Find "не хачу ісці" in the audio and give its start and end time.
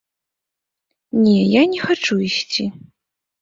1.75-2.63